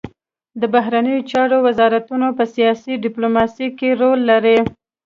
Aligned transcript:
د 0.61 0.63
بهرنیو 0.73 1.27
چارو 1.31 1.57
وزارتونه 1.67 2.27
په 2.37 2.43
سیاسي 2.55 2.93
ډیپلوماسي 3.03 3.67
کې 3.77 3.89
رول 4.01 4.19
لري 4.31 4.57